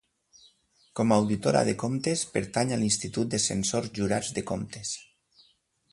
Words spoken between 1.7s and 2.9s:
comptes, pertany a